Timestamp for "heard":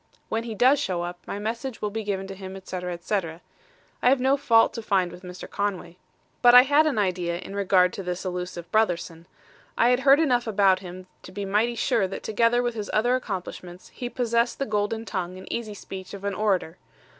9.99-10.19